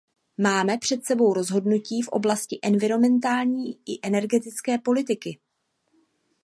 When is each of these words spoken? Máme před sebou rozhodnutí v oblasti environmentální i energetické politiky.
Máme 0.37 0.77
před 0.77 1.05
sebou 1.05 1.33
rozhodnutí 1.33 2.01
v 2.01 2.07
oblasti 2.07 2.59
environmentální 2.63 3.79
i 3.85 3.99
energetické 4.03 4.77
politiky. 4.77 5.39